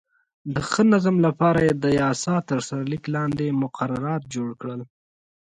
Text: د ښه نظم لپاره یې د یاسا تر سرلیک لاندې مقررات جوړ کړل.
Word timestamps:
د 0.53 0.55
ښه 0.69 0.83
نظم 0.93 1.15
لپاره 1.27 1.59
یې 1.67 1.73
د 1.83 1.85
یاسا 2.01 2.35
تر 2.49 2.59
سرلیک 2.67 3.03
لاندې 3.15 3.57
مقررات 3.63 4.21
جوړ 4.35 4.49
کړل. 4.61 4.81